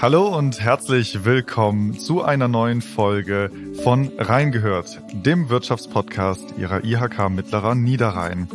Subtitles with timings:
[0.00, 3.50] Hallo und herzlich willkommen zu einer neuen Folge
[3.82, 8.48] von Reingehört, dem Wirtschaftspodcast Ihrer IHK Mittlerer Niederrhein.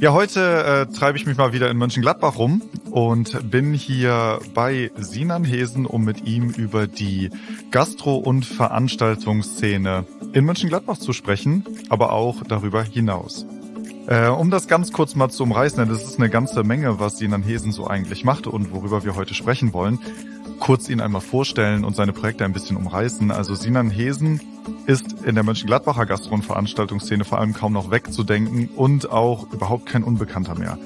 [0.00, 2.60] Ja, heute äh, treibe ich mich mal wieder in Mönchengladbach rum
[2.90, 7.30] und bin hier bei Sinan Hesen, um mit ihm über die
[7.70, 13.46] Gastro- und Veranstaltungsszene in Mönchengladbach zu sprechen, aber auch darüber hinaus.
[14.08, 17.16] Äh, um das ganz kurz mal zu umreißen, denn das ist eine ganze Menge, was
[17.16, 20.00] Sinan Hesen so eigentlich macht und worüber wir heute sprechen wollen
[20.62, 23.32] kurz ihn einmal vorstellen und seine Projekte ein bisschen umreißen.
[23.32, 24.40] Also Sinan Hesen
[24.86, 29.86] ist in der Mönchengladbacher Gastro- und Veranstaltungsszene vor allem kaum noch wegzudenken und auch überhaupt
[29.86, 30.78] kein Unbekannter mehr.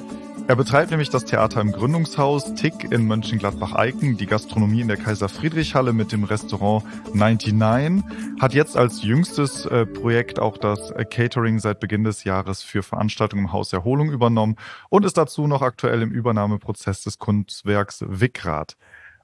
[0.49, 5.93] Er betreibt nämlich das Theater im Gründungshaus Tick in Mönchengladbach-Eiken, die Gastronomie in der Kaiser-Friedrich-Halle
[5.93, 6.83] mit dem Restaurant
[7.15, 8.03] 99,
[8.41, 12.83] hat jetzt als jüngstes äh, Projekt auch das äh, Catering seit Beginn des Jahres für
[12.83, 14.57] Veranstaltungen im Haus Erholung übernommen
[14.89, 18.79] und ist dazu noch aktuell im Übernahmeprozess des Kunstwerks Wickrad.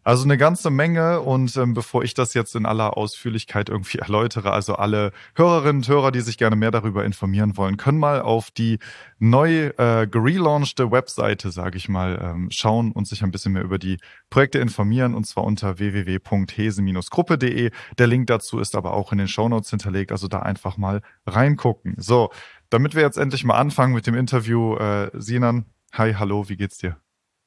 [0.04, 4.52] Also eine ganze Menge und ähm, bevor ich das jetzt in aller Ausführlichkeit irgendwie erläutere,
[4.52, 8.50] also alle Hörerinnen und Hörer, die sich gerne mehr darüber informieren wollen, können mal auf
[8.50, 8.80] die
[9.20, 13.78] neu äh, gelaunchte Webseite, sage ich mal, ähm, schauen und sich ein bisschen mehr über
[13.78, 17.70] die Projekte informieren und zwar unter www.hese-gruppe.de.
[17.98, 21.94] Der Link dazu ist aber auch in den Shownotes hinterlegt, also da einfach mal reingucken.
[21.98, 22.30] So,
[22.70, 26.78] damit wir jetzt endlich mal anfangen mit dem Interview, äh, Sinan, hi, hallo, wie geht's
[26.78, 26.96] dir?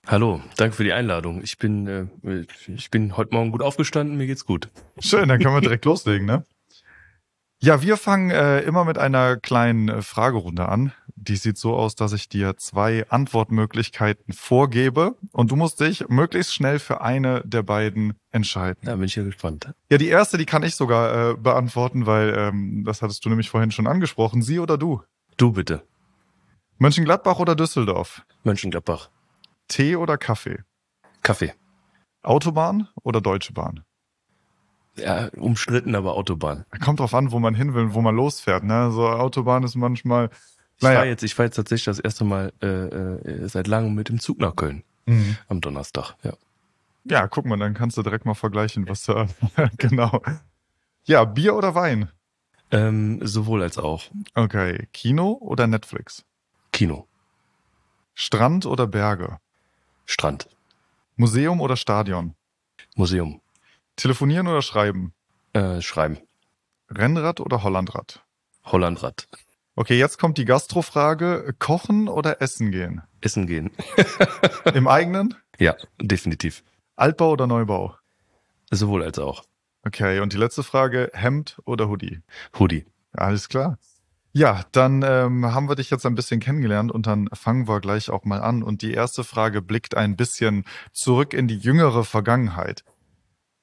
[0.08, 1.42] Hallo, danke für die Einladung.
[1.42, 1.88] Ich bin,
[2.24, 4.70] äh, ich bin heute Morgen gut aufgestanden, mir geht's gut.
[5.00, 6.46] Schön, dann können wir direkt loslegen, ne?
[7.60, 10.92] Ja, wir fangen äh, immer mit einer kleinen äh, Fragerunde an.
[11.16, 16.54] Die sieht so aus, dass ich dir zwei Antwortmöglichkeiten vorgebe und du musst dich möglichst
[16.54, 18.82] schnell für eine der beiden entscheiden.
[18.84, 19.74] Da bin ich ja gespannt.
[19.90, 23.50] Ja, die erste, die kann ich sogar äh, beantworten, weil ähm, das hattest du nämlich
[23.50, 24.44] vorhin schon angesprochen.
[24.44, 25.02] Sie oder du?
[25.38, 25.82] Du bitte.
[26.78, 28.22] Mönchengladbach oder Düsseldorf?
[28.44, 29.10] Mönchengladbach.
[29.68, 30.64] Tee oder Kaffee?
[31.24, 31.54] Kaffee.
[32.24, 33.84] Autobahn oder Deutsche Bahn?
[34.98, 36.66] Ja, umstritten, aber Autobahn.
[36.84, 38.64] Kommt drauf an, wo man hin will, wo man losfährt.
[38.64, 38.92] Ne?
[38.92, 40.30] So Autobahn ist manchmal.
[40.78, 40.98] Ich naja.
[40.98, 44.20] fahre jetzt, ich fahre jetzt tatsächlich das erste Mal äh, äh, seit langem mit dem
[44.20, 44.84] Zug nach Köln.
[45.06, 45.38] Mhm.
[45.48, 46.34] Am Donnerstag, ja.
[47.04, 49.28] Ja, guck mal, dann kannst du direkt mal vergleichen, was da
[49.78, 50.22] genau.
[51.04, 52.10] Ja, Bier oder Wein?
[52.72, 54.04] Ähm, sowohl als auch.
[54.34, 54.88] Okay.
[54.92, 56.26] Kino oder Netflix?
[56.72, 57.08] Kino.
[58.16, 59.38] Strand oder Berge?
[60.06, 60.48] Strand.
[61.16, 62.36] Museum oder Stadion?
[62.96, 63.42] Museum.
[63.96, 65.14] Telefonieren oder schreiben?
[65.54, 66.20] Äh, schreiben.
[66.90, 68.24] Rennrad oder Hollandrad?
[68.66, 69.28] Hollandrad.
[69.76, 71.54] Okay, jetzt kommt die Gastrofrage.
[71.60, 73.02] Kochen oder essen gehen?
[73.22, 73.72] Essen gehen.
[74.74, 75.36] Im eigenen?
[75.58, 76.64] Ja, definitiv.
[76.96, 77.96] Altbau oder Neubau?
[78.72, 79.44] Sowohl als auch.
[79.84, 81.12] Okay, und die letzte Frage.
[81.14, 82.22] Hemd oder Hoodie?
[82.58, 82.86] Hoodie.
[83.12, 83.78] Alles klar.
[84.38, 88.10] Ja, dann ähm, haben wir dich jetzt ein bisschen kennengelernt und dann fangen wir gleich
[88.10, 88.64] auch mal an.
[88.64, 92.84] Und die erste Frage blickt ein bisschen zurück in die jüngere Vergangenheit.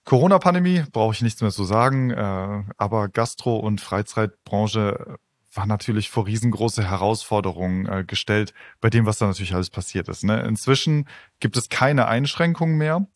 [0.06, 5.18] Corona-Pandemie brauche ich nichts mehr zu sagen, äh, aber Gastro- und Freizeitbranche
[5.52, 10.24] war natürlich vor riesengroße Herausforderungen äh, gestellt, bei dem, was da natürlich alles passiert ist.
[10.24, 10.40] Ne?
[10.40, 11.06] Inzwischen
[11.38, 13.06] gibt es keine Einschränkungen mehr.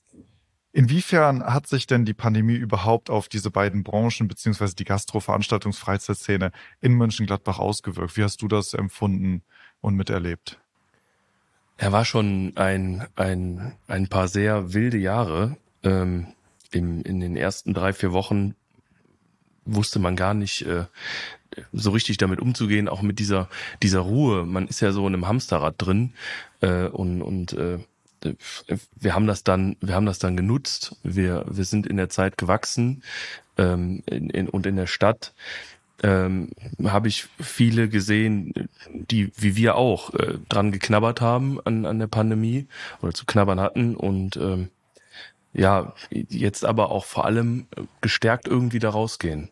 [0.77, 6.93] Inwiefern hat sich denn die Pandemie überhaupt auf diese beiden Branchen beziehungsweise die Gastro-Veranstaltungs-Freizeitszene in
[6.93, 8.19] Mönchengladbach ausgewirkt?
[8.19, 9.43] Wie hast du das empfunden
[9.81, 10.61] und miterlebt?
[11.79, 15.57] Er war schon ein, ein, ein paar sehr wilde Jahre.
[15.83, 16.27] Ähm,
[16.73, 18.55] im, in den ersten drei, vier Wochen
[19.65, 20.85] wusste man gar nicht äh,
[21.73, 23.49] so richtig damit umzugehen, auch mit dieser,
[23.83, 24.45] dieser Ruhe.
[24.45, 26.13] Man ist ja so in einem Hamsterrad drin
[26.61, 27.79] äh, und, und äh,
[28.95, 30.97] wir haben das dann, wir haben das dann genutzt.
[31.03, 33.03] Wir, wir sind in der Zeit gewachsen
[33.59, 35.35] ähm, in, in, und in der Stadt
[36.03, 36.51] ähm,
[36.85, 38.53] habe ich viele gesehen,
[38.91, 42.67] die wie wir auch äh, dran geknabbert haben an, an der Pandemie
[43.01, 44.69] oder zu knabbern hatten und ähm,
[45.53, 47.67] ja jetzt aber auch vor allem
[48.03, 49.51] gestärkt irgendwie da rausgehen.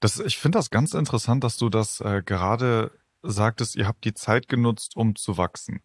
[0.00, 2.90] Das, ich finde das ganz interessant, dass du das äh, gerade
[3.22, 5.80] sagtest, ihr habt die Zeit genutzt, um zu wachsen.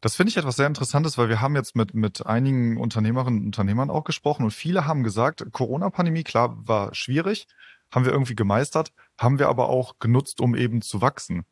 [0.00, 3.46] Das finde ich etwas sehr Interessantes, weil wir haben jetzt mit, mit einigen Unternehmerinnen und
[3.46, 7.48] Unternehmern auch gesprochen und viele haben gesagt, Corona-Pandemie, klar, war schwierig,
[7.92, 11.44] haben wir irgendwie gemeistert, haben wir aber auch genutzt, um eben zu wachsen.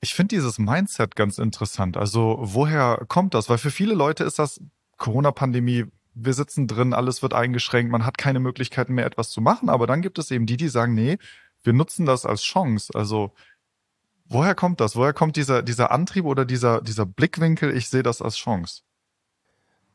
[0.00, 1.96] Ich finde dieses Mindset ganz interessant.
[1.96, 3.48] Also woher kommt das?
[3.48, 4.60] Weil für viele Leute ist das
[4.98, 9.68] Corona-Pandemie, wir sitzen drin, alles wird eingeschränkt, man hat keine Möglichkeiten mehr etwas zu machen,
[9.68, 11.18] aber dann gibt es eben die, die sagen, nee,
[11.64, 12.92] wir nutzen das als Chance.
[12.94, 13.32] Also
[14.28, 14.96] Woher kommt das?
[14.96, 17.76] Woher kommt dieser, dieser Antrieb oder dieser, dieser Blickwinkel?
[17.76, 18.82] Ich sehe das als Chance.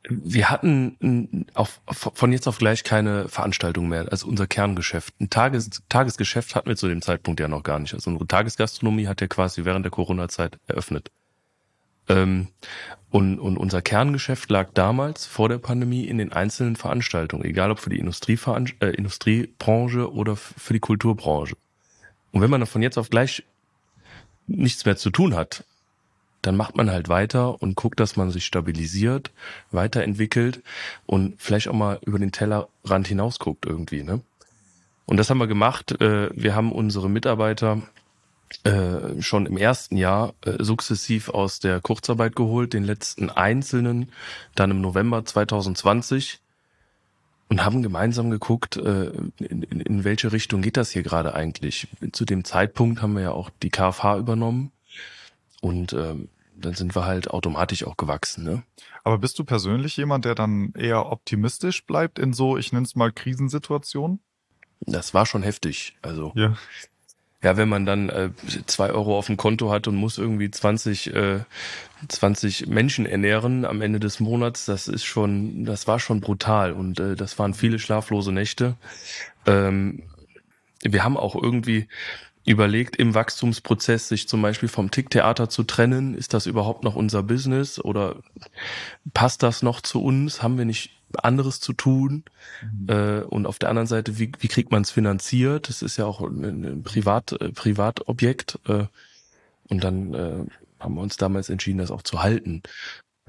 [0.08, 5.14] Wir hatten auf, von jetzt auf gleich keine Veranstaltung mehr, also unser Kerngeschäft.
[5.20, 7.94] Ein Tages, Tagesgeschäft hatten wir zu dem Zeitpunkt ja noch gar nicht.
[7.94, 11.12] Also unsere Tagesgastronomie hat ja quasi während der Corona-Zeit eröffnet.
[12.08, 12.48] Ähm,
[13.10, 17.78] und, und unser Kerngeschäft lag damals vor der Pandemie in den einzelnen Veranstaltungen, egal ob
[17.78, 21.56] für die Industrieveran äh, Industriebranche oder für die Kulturbranche.
[22.32, 23.44] Und wenn man von jetzt auf gleich
[24.46, 25.64] nichts mehr zu tun hat,
[26.42, 29.30] dann macht man halt weiter und guckt, dass man sich stabilisiert,
[29.70, 30.60] weiterentwickelt
[31.06, 34.02] und vielleicht auch mal über den Tellerrand hinaus guckt irgendwie.
[34.02, 34.20] Ne?
[35.06, 35.92] Und das haben wir gemacht.
[36.00, 37.82] Äh, wir haben unsere Mitarbeiter
[38.64, 44.10] äh, schon im ersten Jahr äh, sukzessiv aus der Kurzarbeit geholt, den letzten einzelnen
[44.54, 46.40] dann im November 2020
[47.48, 51.88] und haben gemeinsam geguckt, äh, in, in, in welche Richtung geht das hier gerade eigentlich.
[52.12, 54.72] Zu dem Zeitpunkt haben wir ja auch die KFH übernommen
[55.60, 58.44] und ähm, dann sind wir halt automatisch auch gewachsen.
[58.44, 58.62] Ne?
[59.04, 62.94] Aber bist du persönlich jemand, der dann eher optimistisch bleibt in so, ich nenne es
[62.94, 64.20] mal Krisensituationen?
[64.80, 65.96] Das war schon heftig.
[66.02, 66.56] Also ja.
[67.42, 68.30] Ja, wenn man dann äh,
[68.66, 71.40] zwei Euro auf dem Konto hat und muss irgendwie 20, äh,
[72.08, 77.00] 20 Menschen ernähren am Ende des Monats, das ist schon, das war schon brutal und
[77.00, 78.76] äh, das waren viele schlaflose Nächte.
[79.44, 80.04] Ähm,
[80.82, 81.88] wir haben auch irgendwie
[82.44, 86.14] überlegt, im Wachstumsprozess sich zum Beispiel vom Ticktheater zu trennen.
[86.14, 88.16] Ist das überhaupt noch unser Business oder
[89.14, 90.42] passt das noch zu uns?
[90.42, 92.24] Haben wir nicht anderes zu tun.
[92.62, 92.88] Mhm.
[92.88, 95.68] Äh, und auf der anderen Seite, wie, wie kriegt man es finanziert?
[95.68, 98.58] Das ist ja auch ein, ein Privat, äh, Privatobjekt.
[98.66, 98.86] Äh,
[99.68, 100.44] und dann äh,
[100.80, 102.62] haben wir uns damals entschieden, das auch zu halten.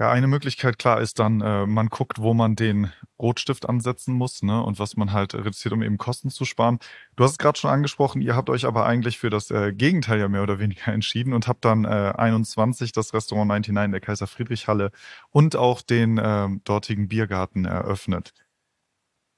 [0.00, 4.42] Ja, eine Möglichkeit, klar, ist dann, äh, man guckt, wo man den Rotstift ansetzen muss,
[4.42, 6.80] ne, und was man halt reduziert, um eben Kosten zu sparen.
[7.14, 10.18] Du hast es gerade schon angesprochen, ihr habt euch aber eigentlich für das äh, Gegenteil
[10.18, 14.00] ja mehr oder weniger entschieden und habt dann äh, 21 das Restaurant 99 in der
[14.00, 14.90] Kaiser Friedrich Halle
[15.30, 18.32] und auch den äh, dortigen Biergarten eröffnet.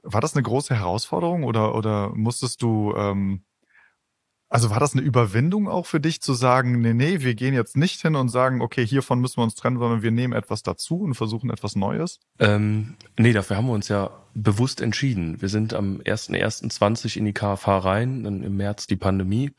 [0.03, 3.45] War das eine große Herausforderung oder, oder musstest du ähm,
[4.49, 7.77] also war das eine Überwindung auch für dich zu sagen, nee, nee, wir gehen jetzt
[7.77, 11.01] nicht hin und sagen, okay, hiervon müssen wir uns trennen, sondern wir nehmen etwas dazu
[11.01, 12.21] und versuchen etwas Neues?
[12.39, 15.41] Ähm, nee, dafür haben wir uns ja bewusst entschieden.
[15.43, 19.53] Wir sind am 1.1.20 in die KFH rein, dann im März die Pandemie.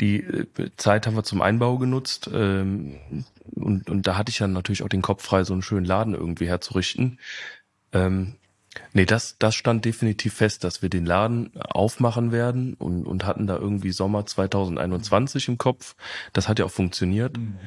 [0.00, 2.96] Die äh, Zeit haben wir zum Einbau genutzt ähm,
[3.54, 6.14] und, und da hatte ich dann natürlich auch den Kopf frei, so einen schönen Laden
[6.14, 7.18] irgendwie herzurichten.
[7.92, 8.34] Ähm,
[8.92, 13.46] Nee, das, das stand definitiv fest, dass wir den Laden aufmachen werden und, und hatten
[13.46, 15.94] da irgendwie Sommer 2021 im Kopf.
[16.32, 17.36] Das hat ja auch funktioniert.
[17.36, 17.58] Mhm.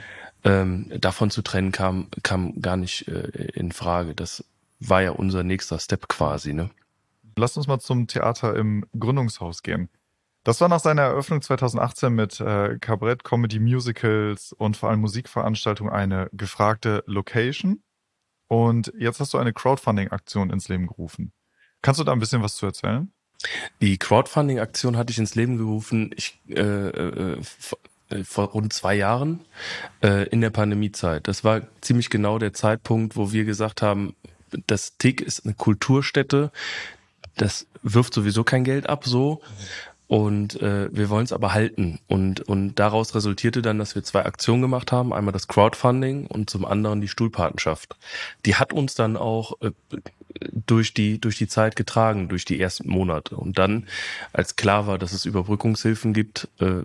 [0.44, 4.14] Ähm, davon zu trennen kam, kam gar nicht äh, in Frage.
[4.14, 4.44] Das
[4.80, 6.70] war ja unser nächster Step quasi, ne?
[7.38, 9.90] Lass uns mal zum Theater im Gründungshaus gehen.
[10.46, 15.92] Das war nach seiner Eröffnung 2018 mit äh, Kabarett, Comedy, Musicals und vor allem Musikveranstaltungen
[15.92, 17.82] eine gefragte Location.
[18.48, 21.32] Und jetzt hast du eine Crowdfunding-Aktion ins Leben gerufen.
[21.82, 23.12] Kannst du da ein bisschen was zu erzählen?
[23.82, 27.42] Die Crowdfunding-Aktion hatte ich ins Leben gerufen, ich, äh, äh,
[28.10, 29.42] äh, vor rund zwei Jahren
[30.02, 31.28] äh, in der Pandemiezeit.
[31.28, 34.16] Das war ziemlich genau der Zeitpunkt, wo wir gesagt haben,
[34.68, 36.52] das TIC ist eine Kulturstätte,
[37.36, 39.42] das wirft sowieso kein Geld ab so.
[40.08, 42.00] Und äh, wir wollen es aber halten.
[42.08, 45.14] Und, und daraus resultierte dann, dass wir zwei Aktionen gemacht haben.
[45.14, 47.98] Einmal das Crowdfunding und zum anderen die Stuhlpatenschaft.
[48.46, 49.72] Die hat uns dann auch äh,
[50.52, 53.36] durch, die, durch die Zeit getragen, durch die ersten Monate.
[53.36, 53.88] Und dann,
[54.32, 56.84] als klar war, dass es Überbrückungshilfen gibt, äh,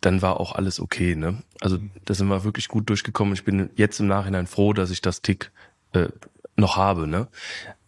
[0.00, 1.16] dann war auch alles okay.
[1.16, 1.42] Ne?
[1.60, 3.34] Also da sind wir wirklich gut durchgekommen.
[3.34, 5.50] Ich bin jetzt im Nachhinein froh, dass ich das Tick
[5.92, 6.08] äh,
[6.56, 7.06] noch habe.
[7.06, 7.28] Ne?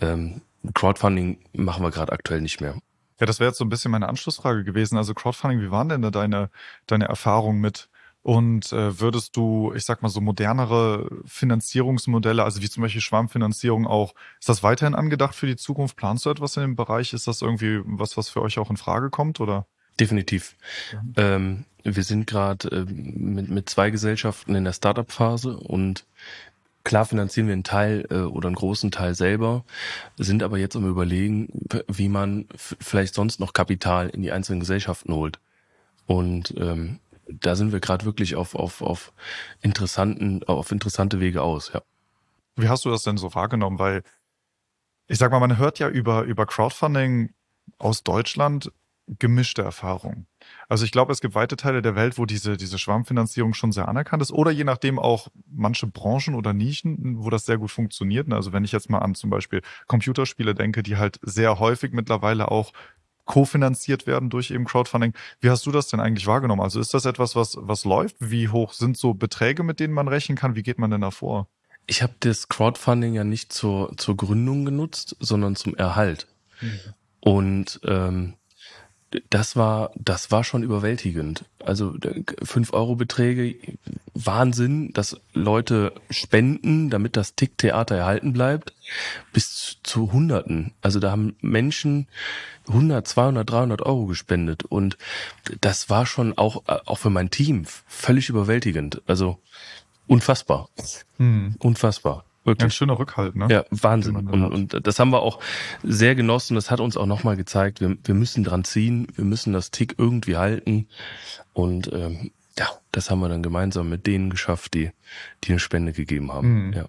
[0.01, 0.43] Ähm,
[0.75, 2.77] Crowdfunding machen wir gerade aktuell nicht mehr.
[3.21, 4.97] Ja, das wäre jetzt so ein bisschen meine Anschlussfrage gewesen.
[4.97, 6.51] Also Crowdfunding, wie waren denn da deine,
[6.87, 7.89] deine Erfahrungen mit?
[8.23, 13.87] Und äh, würdest du, ich sag mal, so modernere Finanzierungsmodelle, also wie zum Beispiel Schwarmfinanzierung
[13.87, 15.97] auch, ist das weiterhin angedacht für die Zukunft?
[15.97, 17.13] Planst du etwas in dem Bereich?
[17.13, 19.67] Ist das irgendwie was, was für euch auch in Frage kommt, oder?
[19.99, 20.57] Definitiv.
[20.93, 21.13] Mhm.
[21.17, 26.07] Ähm, wir sind gerade äh, mit, mit zwei Gesellschaften in der Startup-Phase und
[26.83, 29.65] Klar finanzieren wir einen Teil äh, oder einen großen Teil selber,
[30.17, 31.49] sind aber jetzt am Überlegen,
[31.89, 35.39] wie man vielleicht sonst noch Kapital in die einzelnen Gesellschaften holt.
[36.07, 39.13] Und ähm, da sind wir gerade wirklich auf, auf, auf
[39.61, 41.83] interessanten, auf interessante Wege aus, ja.
[42.57, 43.79] Wie hast du das denn so wahrgenommen?
[43.79, 44.03] Weil
[45.07, 47.33] ich sag mal, man hört ja über, über Crowdfunding
[47.79, 48.73] aus Deutschland
[49.19, 50.27] gemischte Erfahrungen.
[50.69, 53.89] Also ich glaube, es gibt weite Teile der Welt, wo diese, diese Schwarmfinanzierung schon sehr
[53.89, 58.33] anerkannt ist oder je nachdem auch manche Branchen oder Nischen, wo das sehr gut funktioniert.
[58.33, 62.51] Also wenn ich jetzt mal an zum Beispiel Computerspiele denke, die halt sehr häufig mittlerweile
[62.51, 62.73] auch
[63.25, 65.13] kofinanziert werden durch eben Crowdfunding.
[65.41, 66.63] Wie hast du das denn eigentlich wahrgenommen?
[66.63, 68.17] Also ist das etwas, was, was läuft?
[68.19, 70.57] Wie hoch sind so Beträge, mit denen man rechnen kann?
[70.57, 71.47] Wie geht man denn da vor?
[71.87, 76.27] Ich habe das Crowdfunding ja nicht zur, zur Gründung genutzt, sondern zum Erhalt.
[76.61, 76.81] Mhm.
[77.21, 78.35] Und ähm,
[79.31, 81.45] das war, das war schon überwältigend.
[81.59, 81.95] Also
[82.43, 83.57] fünf Euro Beträge,
[84.15, 88.73] Wahnsinn, dass Leute spenden, damit das Tick-Theater erhalten bleibt,
[89.33, 90.73] bis zu Hunderten.
[90.81, 92.07] Also da haben Menschen
[92.69, 94.97] 100, 200, 300 Euro gespendet und
[95.61, 99.03] das war schon auch, auch für mein Team völlig überwältigend.
[99.07, 99.39] Also
[100.07, 100.69] unfassbar.
[101.19, 101.57] Hm.
[101.59, 102.25] Unfassbar.
[102.45, 102.65] Wirklich.
[102.65, 103.49] Ein schöner Rückhalt, ne?
[103.51, 104.17] Ja, Wahnsinn.
[104.17, 105.41] Und, und das haben wir auch
[105.83, 106.55] sehr genossen.
[106.55, 109.97] Das hat uns auch nochmal gezeigt, wir, wir müssen dran ziehen, wir müssen das Tick
[109.99, 110.89] irgendwie halten.
[111.53, 114.91] Und ähm, ja, das haben wir dann gemeinsam mit denen geschafft, die,
[115.45, 116.69] die eine Spende gegeben haben.
[116.69, 116.73] Mhm.
[116.73, 116.85] Ja.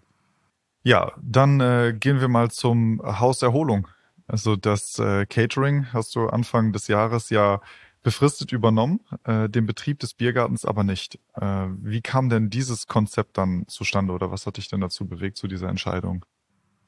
[0.83, 3.87] Ja, dann äh, gehen wir mal zum Haus Erholung.
[4.27, 7.61] Also das äh, Catering hast du Anfang des Jahres ja
[8.03, 11.19] befristet übernommen, äh, den Betrieb des Biergartens aber nicht.
[11.35, 15.37] Äh, wie kam denn dieses Konzept dann zustande oder was hat dich denn dazu bewegt
[15.37, 16.25] zu dieser Entscheidung?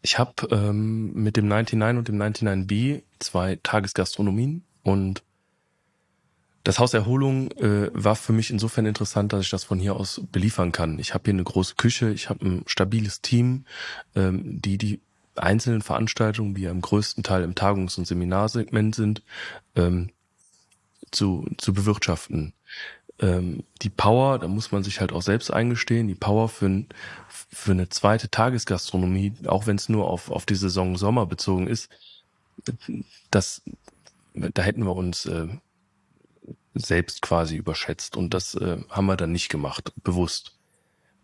[0.01, 5.23] Ich habe ähm, mit dem 99 und dem 99B zwei Tagesgastronomien und
[6.63, 10.21] das Haus Erholung äh, war für mich insofern interessant, dass ich das von hier aus
[10.31, 10.97] beliefern kann.
[10.97, 13.65] Ich habe hier eine große Küche, ich habe ein stabiles Team,
[14.15, 15.01] ähm, die die
[15.35, 19.23] einzelnen Veranstaltungen, die ja im größten Teil im Tagungs- und Seminarsegment sind,
[19.75, 20.09] ähm,
[21.13, 22.53] zu, zu bewirtschaften.
[23.19, 26.83] Ähm, die Power, da muss man sich halt auch selbst eingestehen, die Power für,
[27.27, 31.89] für eine zweite Tagesgastronomie, auch wenn es nur auf, auf die Saison Sommer bezogen ist,
[33.31, 33.61] das,
[34.33, 35.47] da hätten wir uns äh,
[36.73, 40.55] selbst quasi überschätzt und das äh, haben wir dann nicht gemacht, bewusst.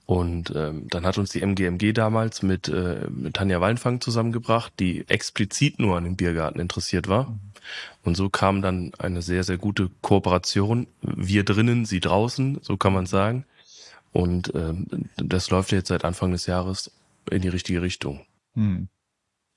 [0.09, 5.07] Und ähm, dann hat uns die MGMG damals mit, äh, mit Tanja Weinfang zusammengebracht, die
[5.07, 7.29] explizit nur an dem Biergarten interessiert war.
[7.29, 7.39] Mhm.
[8.05, 10.87] Und so kam dann eine sehr, sehr gute Kooperation.
[11.03, 13.45] Wir drinnen, sie draußen, so kann man sagen.
[14.11, 16.91] Und ähm, das läuft jetzt seit Anfang des Jahres
[17.29, 18.25] in die richtige Richtung.
[18.55, 18.87] Hm.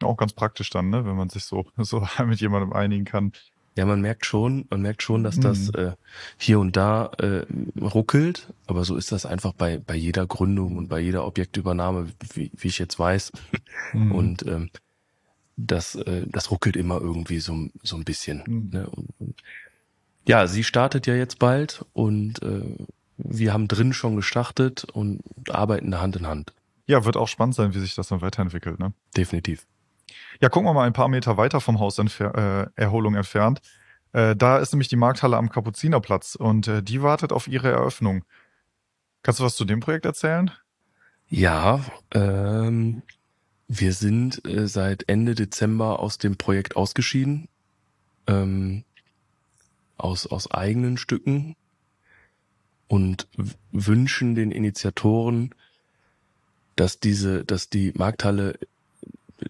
[0.02, 1.06] Auch ganz praktisch dann, ne?
[1.06, 3.32] wenn man sich so, so mit jemandem einigen kann.
[3.76, 5.78] Ja, man merkt schon, man merkt schon, dass das mhm.
[5.78, 5.92] äh,
[6.36, 7.46] hier und da äh,
[7.80, 12.50] ruckelt, aber so ist das einfach bei bei jeder Gründung und bei jeder Objektübernahme, wie,
[12.54, 13.32] wie ich jetzt weiß.
[13.94, 14.12] Mhm.
[14.12, 14.70] Und ähm,
[15.56, 18.42] das äh, das ruckelt immer irgendwie so so ein bisschen.
[18.46, 18.70] Mhm.
[18.72, 18.86] Ne?
[18.90, 19.42] Und, und,
[20.28, 22.76] ja, sie startet ja jetzt bald und äh,
[23.16, 26.52] wir haben drin schon gestartet und arbeiten Hand in Hand.
[26.86, 28.92] Ja, wird auch spannend sein, wie sich das dann weiterentwickelt, ne?
[29.16, 29.66] Definitiv.
[30.40, 33.60] Ja, gucken wir mal ein paar Meter weiter vom Haus entfer äh, Erholung entfernt.
[34.12, 38.24] Äh, da ist nämlich die Markthalle am Kapuzinerplatz und äh, die wartet auf ihre Eröffnung.
[39.22, 40.50] Kannst du was zu dem Projekt erzählen?
[41.28, 43.02] Ja, ähm,
[43.68, 47.48] wir sind äh, seit Ende Dezember aus dem Projekt ausgeschieden.
[48.26, 48.84] Ähm,
[50.02, 51.56] aus, aus eigenen Stücken
[52.88, 53.28] und
[53.70, 55.54] wünschen den Initiatoren,
[56.76, 58.58] dass diese, dass die Markthalle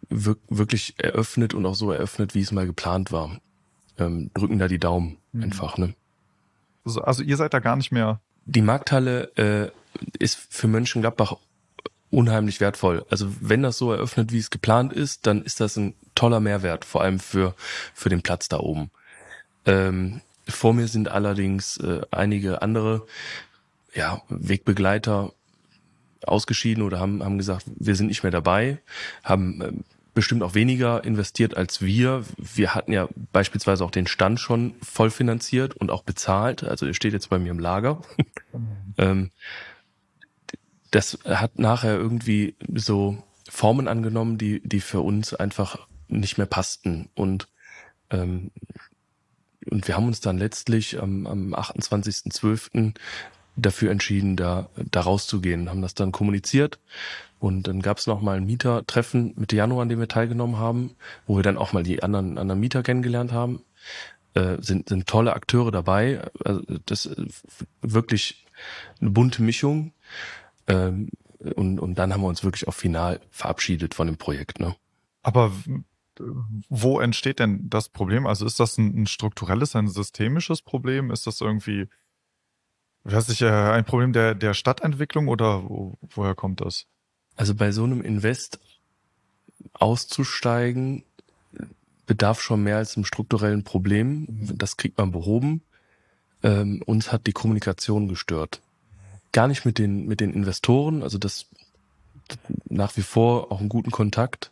[0.09, 3.41] wirklich eröffnet und auch so eröffnet, wie es mal geplant war.
[3.99, 5.45] Ähm, drücken da die Daumen mhm.
[5.45, 5.95] einfach, ne?
[6.85, 8.21] Also, also ihr seid da gar nicht mehr.
[8.45, 9.71] Die Markthalle äh,
[10.19, 11.37] ist für Mönchengladbach
[12.11, 13.05] unheimlich wertvoll.
[13.11, 16.85] Also wenn das so eröffnet, wie es geplant ist, dann ist das ein toller Mehrwert,
[16.85, 17.55] vor allem für,
[17.95, 18.91] für den Platz da oben.
[19.65, 23.07] Ähm, vor mir sind allerdings äh, einige andere
[23.95, 25.33] ja, Wegbegleiter
[26.29, 28.79] ausgeschieden oder haben, haben gesagt, wir sind nicht mehr dabei,
[29.23, 29.73] haben äh,
[30.15, 32.25] bestimmt auch weniger investiert als wir.
[32.37, 36.65] Wir hatten ja beispielsweise auch den Stand schon voll finanziert und auch bezahlt.
[36.65, 38.03] Also der steht jetzt bei mir im Lager.
[38.99, 39.31] ähm,
[40.91, 47.09] das hat nachher irgendwie so Formen angenommen, die, die für uns einfach nicht mehr passten.
[47.15, 47.49] Und,
[48.11, 48.51] ähm,
[49.71, 52.95] und wir haben uns dann letztlich am, am 28.12
[53.57, 56.79] dafür entschieden, da, da rauszugehen, haben das dann kommuniziert.
[57.39, 60.95] Und dann gab es noch mal ein Mietertreffen Mitte Januar, an dem wir teilgenommen haben,
[61.27, 63.63] wo wir dann auch mal die anderen, anderen Mieter kennengelernt haben.
[64.35, 66.23] Äh, sind, sind tolle Akteure dabei.
[66.45, 67.11] Also das
[67.81, 68.47] wirklich
[69.01, 69.93] eine bunte Mischung.
[70.69, 71.11] Ähm,
[71.57, 74.61] und, und dann haben wir uns wirklich auch final verabschiedet von dem Projekt.
[74.61, 74.77] Ne?
[75.23, 75.53] Aber
[76.69, 78.27] wo entsteht denn das Problem?
[78.27, 81.11] Also ist das ein, ein strukturelles, ein systemisches Problem?
[81.11, 81.89] Ist das irgendwie
[83.05, 86.87] Weiß ich, äh, ein Problem der, der Stadtentwicklung oder wo, woher kommt das?
[87.37, 88.61] Also bei so einem Invest
[89.75, 91.05] auszusteigen
[92.07, 94.27] bedarf schon mehr als einem strukturellen Problem.
[94.29, 94.59] Mhm.
[94.59, 95.63] Das kriegt man behoben.
[96.43, 98.61] Ähm, uns hat die Kommunikation gestört.
[99.33, 101.47] Gar nicht mit den, mit den Investoren, also das
[102.69, 104.51] nach wie vor auch einen guten Kontakt.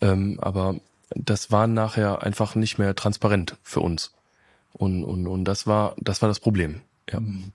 [0.00, 0.76] Ähm, aber
[1.10, 4.12] das war nachher einfach nicht mehr transparent für uns.
[4.72, 6.80] Und, und, und das war, das war das Problem.
[7.10, 7.20] Ja.
[7.20, 7.52] Mhm.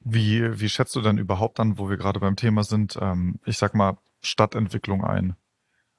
[0.00, 3.58] Wie, wie schätzt du denn überhaupt dann, wo wir gerade beim Thema sind, ähm, ich
[3.58, 5.36] sag mal, Stadtentwicklung ein?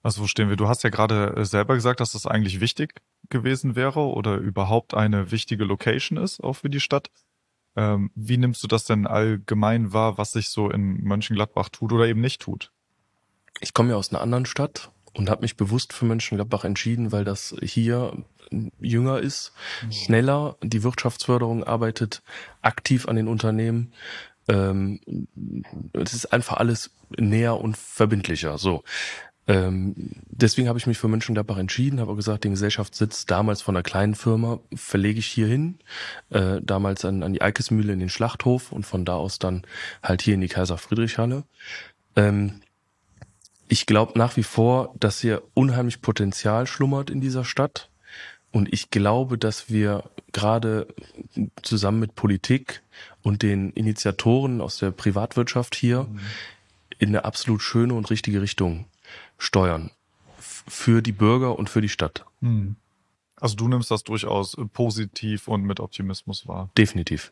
[0.03, 0.55] Also wo stehen wir?
[0.55, 4.95] Du hast ja gerade äh, selber gesagt, dass das eigentlich wichtig gewesen wäre oder überhaupt
[4.95, 7.11] eine wichtige Location ist, auch für die Stadt.
[7.75, 12.07] Ähm, wie nimmst du das denn allgemein wahr, was sich so in Mönchengladbach tut oder
[12.07, 12.71] eben nicht tut?
[13.59, 17.23] Ich komme ja aus einer anderen Stadt und habe mich bewusst für Mönchengladbach entschieden, weil
[17.23, 18.13] das hier
[18.79, 19.53] jünger ist,
[19.89, 22.21] schneller, die Wirtschaftsförderung arbeitet
[22.61, 23.93] aktiv an den Unternehmen.
[24.47, 24.99] Ähm,
[25.93, 28.57] es ist einfach alles näher und verbindlicher.
[28.57, 28.83] So.
[29.47, 29.95] Ähm,
[30.27, 34.15] deswegen habe ich mich für Mönchengladbach entschieden, habe gesagt, den Gesellschaftssitz damals von einer kleinen
[34.15, 35.79] Firma verlege ich hier hin,
[36.29, 39.63] äh, damals an, an die Eikesmühle in den Schlachthof und von da aus dann
[40.03, 41.43] halt hier in die Kaiser-Friedrich-Halle.
[42.15, 42.61] Ähm,
[43.71, 47.89] ich glaube nach wie vor, dass hier unheimlich Potenzial schlummert in dieser Stadt.
[48.51, 50.93] Und ich glaube, dass wir gerade
[51.61, 52.83] zusammen mit Politik
[53.21, 56.19] und den Initiatoren aus der Privatwirtschaft hier mhm.
[56.99, 58.87] in eine absolut schöne und richtige Richtung
[59.37, 59.91] steuern.
[60.37, 62.25] Für die Bürger und für die Stadt.
[62.41, 62.75] Hm.
[63.37, 66.69] Also du nimmst das durchaus äh, positiv und mit Optimismus wahr.
[66.77, 67.31] Definitiv.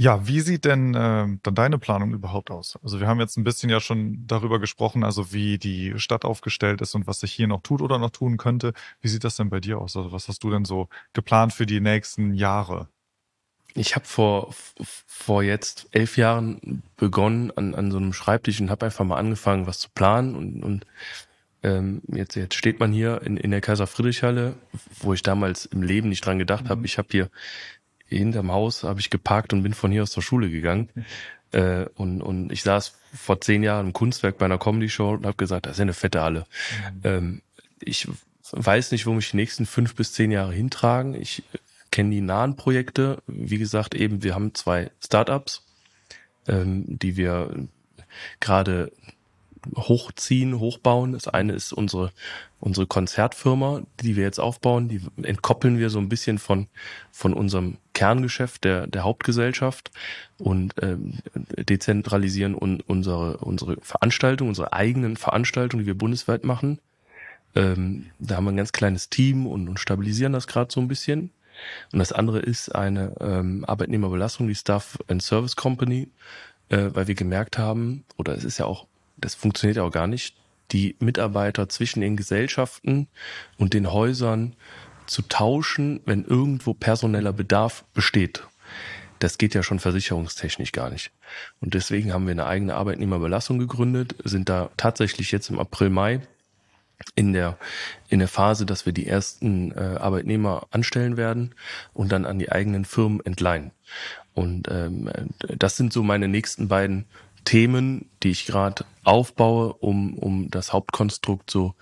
[0.00, 2.78] Ja, wie sieht denn äh, dann deine Planung überhaupt aus?
[2.82, 6.80] Also wir haben jetzt ein bisschen ja schon darüber gesprochen, also wie die Stadt aufgestellt
[6.80, 8.72] ist und was sich hier noch tut oder noch tun könnte.
[9.02, 9.98] Wie sieht das denn bei dir aus?
[9.98, 12.88] Also was hast du denn so geplant für die nächsten Jahre?
[13.74, 14.54] Ich habe vor
[15.06, 19.66] vor jetzt elf Jahren begonnen an, an so einem Schreibtisch und habe einfach mal angefangen,
[19.66, 20.86] was zu planen und, und
[21.62, 24.54] ähm, jetzt, jetzt steht man hier in, in der Kaiser Friedrich Halle,
[25.00, 26.68] wo ich damals im Leben nicht dran gedacht mhm.
[26.70, 26.86] habe.
[26.86, 27.28] Ich habe hier
[28.18, 30.88] hinterm Haus habe ich geparkt und bin von hier aus zur Schule gegangen.
[31.52, 35.36] Äh, und, und ich saß vor zehn Jahren im Kunstwerk bei einer Comedy-Show und habe
[35.36, 36.46] gesagt, das ist ja eine fette Halle.
[36.94, 37.00] Mhm.
[37.02, 37.42] Ähm,
[37.80, 38.06] ich
[38.52, 41.14] weiß nicht, wo mich die nächsten fünf bis zehn Jahre hintragen.
[41.14, 41.42] Ich
[41.90, 43.22] kenne die nahen Projekte.
[43.26, 45.64] Wie gesagt, eben, wir haben zwei Startups,
[46.46, 47.68] ähm, die wir
[48.38, 48.92] gerade
[49.76, 51.12] hochziehen, hochbauen.
[51.12, 52.12] Das eine ist unsere,
[52.60, 54.88] unsere Konzertfirma, die wir jetzt aufbauen.
[54.88, 56.68] Die entkoppeln wir so ein bisschen von,
[57.12, 59.90] von unserem Kerngeschäft der, der Hauptgesellschaft
[60.38, 66.78] und ähm, dezentralisieren un, unsere, unsere Veranstaltung, unsere eigenen Veranstaltungen, die wir bundesweit machen.
[67.54, 70.88] Ähm, da haben wir ein ganz kleines Team und, und stabilisieren das gerade so ein
[70.88, 71.30] bisschen.
[71.92, 76.08] Und das andere ist eine ähm, Arbeitnehmerbelastung, die Staff and Service Company,
[76.70, 78.86] äh, weil wir gemerkt haben, oder es ist ja auch
[79.18, 80.36] das funktioniert auch gar nicht,
[80.72, 83.08] die Mitarbeiter zwischen den Gesellschaften
[83.58, 84.56] und den Häusern
[85.10, 88.44] zu tauschen, wenn irgendwo personeller Bedarf besteht.
[89.18, 91.10] Das geht ja schon versicherungstechnisch gar nicht.
[91.60, 96.20] Und deswegen haben wir eine eigene Arbeitnehmerbelastung gegründet, sind da tatsächlich jetzt im April, Mai
[97.14, 97.58] in der,
[98.08, 101.54] in der Phase, dass wir die ersten äh, Arbeitnehmer anstellen werden
[101.92, 103.72] und dann an die eigenen Firmen entleihen.
[104.34, 107.06] Und ähm, das sind so meine nächsten beiden
[107.44, 111.74] Themen, die ich gerade aufbaue, um, um das Hauptkonstrukt so,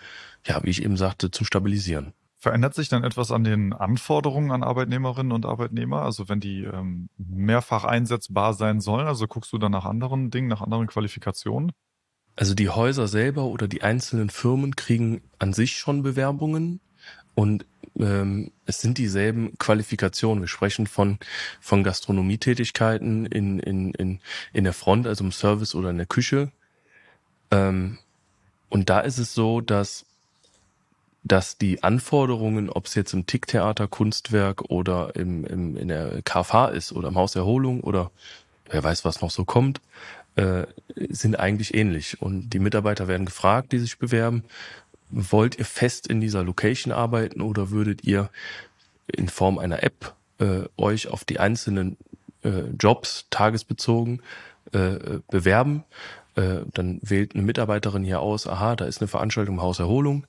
[0.47, 2.14] ja, wie ich eben sagte, zu stabilisieren.
[2.40, 6.03] Verändert sich dann etwas an den Anforderungen an Arbeitnehmerinnen und Arbeitnehmer?
[6.03, 10.48] Also wenn die ähm, mehrfach einsetzbar sein sollen, also guckst du dann nach anderen Dingen,
[10.48, 11.72] nach anderen Qualifikationen?
[12.37, 16.81] Also die Häuser selber oder die einzelnen Firmen kriegen an sich schon Bewerbungen
[17.35, 17.66] und
[17.98, 20.42] ähm, es sind dieselben Qualifikationen.
[20.42, 21.18] Wir sprechen von,
[21.61, 24.20] von Gastronomietätigkeiten in, in, in,
[24.53, 26.53] in der Front, also im Service oder in der Küche.
[27.51, 27.98] Ähm,
[28.68, 30.05] und da ist es so, dass,
[31.29, 36.69] dass die Anforderungen, ob es jetzt im Ticktheater, Kunstwerk oder im, im, in der KFH
[36.69, 38.11] ist oder im Haus Erholung oder
[38.71, 39.81] wer weiß, was noch so kommt,
[40.37, 40.67] äh,
[41.11, 42.21] sind eigentlich ähnlich.
[42.21, 44.45] Und die Mitarbeiter werden gefragt, die sich bewerben,
[45.11, 48.31] wollt ihr fest in dieser Location arbeiten oder würdet ihr
[49.07, 51.97] in Form einer App äh, euch auf die einzelnen
[52.43, 54.23] äh, Jobs tagesbezogen
[54.73, 55.85] äh, bewerben?
[56.38, 60.24] Äh, dann wählt eine Mitarbeiterin hier aus, aha, da ist eine Veranstaltung im Haus Erholung,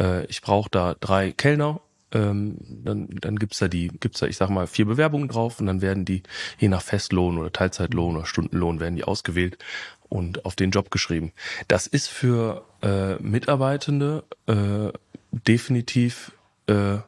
[0.00, 4.36] äh, ich brauche da drei Kellner, ähm, dann, dann gibt's da die, gibt's da, ich
[4.36, 6.24] sag mal, vier Bewerbungen drauf und dann werden die
[6.58, 9.58] je nach Festlohn oder Teilzeitlohn oder Stundenlohn werden die ausgewählt
[10.08, 11.32] und auf den Job geschrieben.
[11.68, 14.90] Das ist für äh, Mitarbeitende äh,
[15.30, 16.32] definitiv
[16.66, 16.98] äh,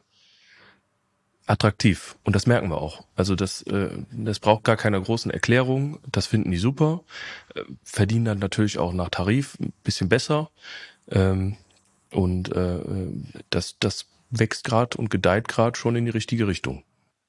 [1.47, 3.03] attraktiv und das merken wir auch.
[3.15, 5.97] Also das, äh, das braucht gar keine großen Erklärungen.
[6.11, 7.01] Das finden die super,
[7.55, 10.49] äh, verdienen dann natürlich auch nach Tarif ein bisschen besser
[11.09, 11.57] ähm,
[12.11, 12.79] und äh,
[13.49, 16.83] das, das wächst gerade und gedeiht gerade schon in die richtige Richtung.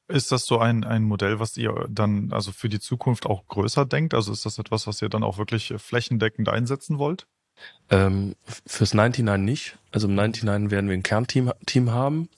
[0.08, 3.84] Ist das so ein, ein Modell, was ihr dann also für die Zukunft auch größer
[3.84, 4.14] denkt?
[4.14, 7.26] Also ist das etwas, was ihr dann auch wirklich flächendeckend einsetzen wollt?
[7.90, 8.34] Ähm,
[8.66, 9.78] fürs 99 nicht.
[9.92, 12.28] Also im 99 werden wir ein Kernteam Team haben.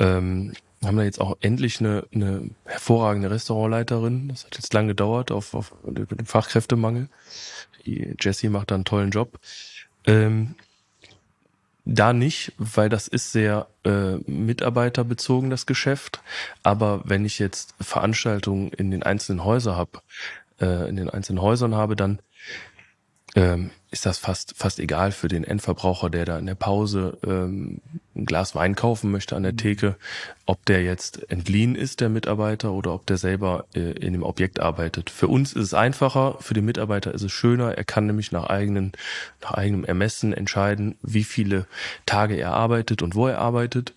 [0.00, 0.52] Ähm,
[0.84, 4.28] haben da jetzt auch endlich eine, eine hervorragende Restaurantleiterin.
[4.28, 7.08] Das hat jetzt lange gedauert auf, auf den Fachkräftemangel.
[7.84, 9.38] Die Jessie macht da einen tollen Job.
[10.06, 10.54] Ähm,
[11.84, 16.22] da nicht, weil das ist sehr äh, mitarbeiterbezogen, das Geschäft.
[16.62, 20.00] Aber wenn ich jetzt Veranstaltungen in den einzelnen Häusern habe,
[20.60, 22.20] äh, in den einzelnen Häusern habe, dann
[23.34, 27.80] ähm, ist das fast fast egal für den Endverbraucher, der da in der Pause ähm,
[28.14, 29.58] ein Glas Wein kaufen möchte an der mhm.
[29.58, 29.96] Theke,
[30.46, 34.60] ob der jetzt entliehen ist, der Mitarbeiter, oder ob der selber äh, in dem Objekt
[34.60, 35.10] arbeitet.
[35.10, 37.76] Für uns ist es einfacher, für den Mitarbeiter ist es schöner.
[37.76, 38.92] Er kann nämlich nach eigenen
[39.42, 41.66] nach eigenem Ermessen entscheiden, wie viele
[42.06, 43.94] Tage er arbeitet und wo er arbeitet.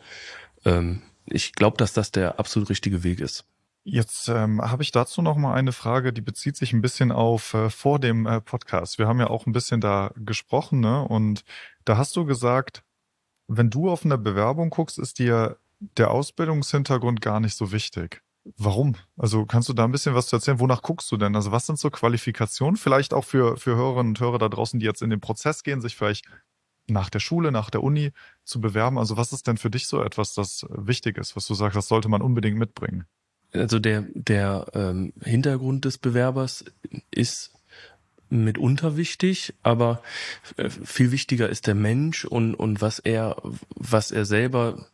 [0.65, 3.45] Ähm, ich glaube, dass das der absolut richtige Weg ist.
[3.86, 7.54] Jetzt ähm, habe ich dazu noch mal eine Frage, die bezieht sich ein bisschen auf
[7.54, 8.98] äh, vor dem äh, Podcast.
[8.98, 11.06] Wir haben ja auch ein bisschen da gesprochen, ne?
[11.06, 11.43] Und
[11.84, 12.84] da hast du gesagt,
[13.48, 18.22] wenn du auf eine Bewerbung guckst, ist dir der Ausbildungshintergrund gar nicht so wichtig.
[18.58, 18.96] Warum?
[19.17, 20.60] Also kannst du da ein bisschen was zu erzählen?
[20.60, 21.36] Wonach guckst du denn?
[21.36, 22.78] Also was sind so Qualifikationen?
[22.78, 25.82] Vielleicht auch für, für Hörerinnen und Hörer da draußen, die jetzt in den Prozess gehen,
[25.82, 26.26] sich vielleicht
[26.88, 28.12] nach der Schule, nach der Uni
[28.43, 28.98] zu bewerben.
[28.98, 31.88] Also was ist denn für dich so etwas, das wichtig ist, was du sagst, das
[31.88, 33.08] sollte man unbedingt mitbringen?
[33.53, 36.65] Also der, der ähm, Hintergrund des Bewerbers
[37.11, 37.51] ist
[38.29, 40.01] mitunter wichtig, aber
[40.57, 43.37] äh, viel wichtiger ist der Mensch und, und was er,
[43.75, 44.87] was er selber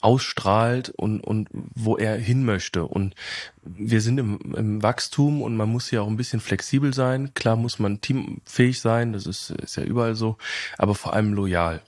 [0.00, 2.86] ausstrahlt und, und wo er hin möchte.
[2.86, 3.14] Und
[3.62, 7.34] wir sind im, im Wachstum und man muss ja auch ein bisschen flexibel sein.
[7.34, 10.38] Klar muss man teamfähig sein, das ist, ist ja überall so,
[10.78, 11.82] aber vor allem loyal.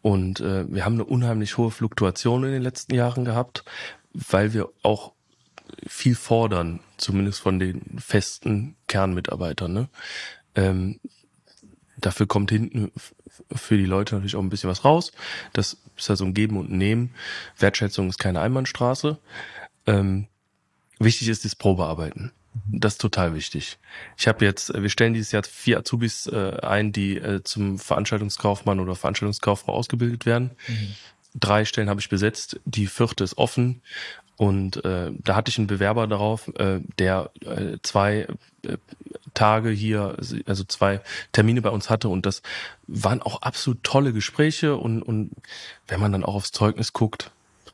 [0.00, 3.64] Und äh, wir haben eine unheimlich hohe Fluktuation in den letzten Jahren gehabt,
[4.12, 5.12] weil wir auch
[5.86, 9.72] viel fordern, zumindest von den festen Kernmitarbeitern.
[9.72, 9.88] Ne?
[10.54, 11.00] Ähm,
[11.96, 12.92] dafür kommt hinten
[13.50, 15.12] für die Leute natürlich auch ein bisschen was raus.
[15.52, 17.14] Das ist ja so ein Geben und Nehmen.
[17.58, 19.18] Wertschätzung ist keine Einbahnstraße.
[19.86, 20.26] Ähm,
[20.98, 22.32] wichtig ist das Probearbeiten.
[22.66, 23.78] Das ist total wichtig.
[24.18, 28.78] Ich habe jetzt, wir stellen dieses Jahr vier Azubis äh, ein, die äh, zum Veranstaltungskaufmann
[28.78, 30.50] oder Veranstaltungskauffrau ausgebildet werden.
[30.68, 30.94] Mhm.
[31.34, 33.82] Drei Stellen habe ich besetzt, die vierte ist offen.
[34.36, 38.26] Und äh, da hatte ich einen Bewerber darauf, äh, der äh, zwei
[38.64, 38.76] äh,
[39.34, 40.16] Tage hier,
[40.46, 41.00] also zwei
[41.32, 42.08] Termine bei uns hatte.
[42.08, 42.42] Und das
[42.86, 44.76] waren auch absolut tolle Gespräche.
[44.76, 45.30] Und, und
[45.86, 47.30] wenn man dann auch aufs Zeugnis guckt,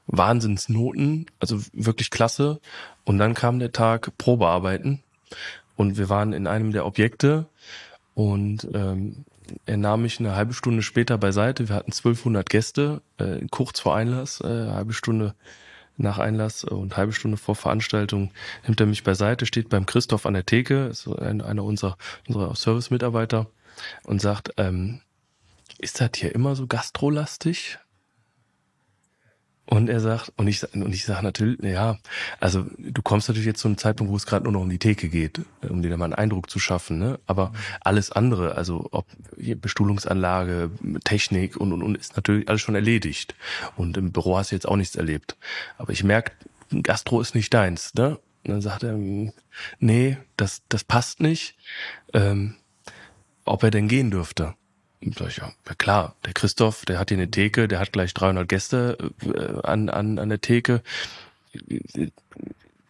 [0.08, 2.60] Wahnsinnsnoten, also wirklich klasse.
[3.04, 5.02] Und dann kam der Tag Probearbeiten.
[5.76, 7.46] Und wir waren in einem der Objekte
[8.14, 9.24] und ähm,
[9.66, 11.68] er nahm mich eine halbe Stunde später beiseite.
[11.68, 15.34] Wir hatten 1200 Gäste, äh, kurz vor Einlass, äh, halbe Stunde
[15.96, 18.30] nach Einlass und halbe Stunde vor Veranstaltung
[18.64, 21.96] nimmt er mich beiseite, steht beim Christoph an der Theke, ist ein, einer unserer,
[22.28, 23.46] unserer Service-Mitarbeiter
[24.04, 25.00] und sagt, ähm,
[25.78, 27.78] ist das hier immer so gastrolastig?
[29.70, 31.98] Und er sagt, und ich, und ich sage natürlich, ja,
[32.40, 34.78] also du kommst natürlich jetzt zu einem Zeitpunkt, wo es gerade nur noch um die
[34.78, 37.20] Theke geht, um dir da mal einen Eindruck zu schaffen, ne?
[37.26, 37.52] Aber
[37.82, 40.70] alles andere, also ob Bestuhlungsanlage,
[41.04, 43.34] Technik und, und, und ist natürlich alles schon erledigt.
[43.76, 45.36] Und im Büro hast du jetzt auch nichts erlebt.
[45.76, 46.32] Aber ich merke,
[46.82, 48.18] Gastro ist nicht deins, ne?
[48.44, 48.98] Und dann sagt er,
[49.80, 51.56] nee, das, das passt nicht.
[52.14, 52.54] Ähm,
[53.44, 54.54] ob er denn gehen dürfte.
[55.00, 58.48] Sag ich, ja, klar, der Christoph, der hat hier eine Theke, der hat gleich 300
[58.48, 60.82] Gäste äh, an, an, an der Theke.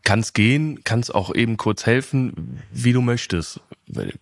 [0.05, 3.61] Kann's gehen, kann's auch eben kurz helfen, wie du möchtest.
[3.87, 4.15] Weil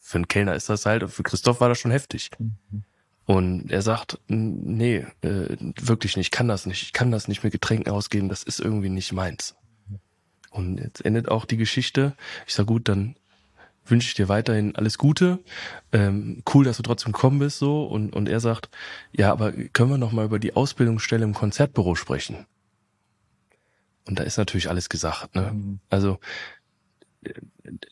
[0.00, 2.30] für einen Kellner ist das halt, für Christoph war das schon heftig.
[3.24, 7.44] Und er sagt, nee, äh, wirklich nicht, ich kann das nicht, ich kann das nicht
[7.44, 9.54] mit Getränken ausgeben, das ist irgendwie nicht meins.
[10.50, 12.14] Und jetzt endet auch die Geschichte.
[12.46, 13.14] Ich sag gut, dann
[13.90, 15.38] wünsche ich dir weiterhin alles Gute.
[15.92, 17.84] Ähm, cool, dass du trotzdem gekommen bist so.
[17.84, 18.70] Und, und er sagt,
[19.12, 22.46] ja, aber können wir noch mal über die Ausbildungsstelle im Konzertbüro sprechen?
[24.06, 25.34] Und da ist natürlich alles gesagt.
[25.34, 25.52] Ne?
[25.52, 25.80] Mhm.
[25.88, 26.18] Also